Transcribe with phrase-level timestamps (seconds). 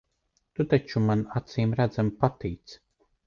[0.59, 2.77] Tu taču man acīmredzami patīc.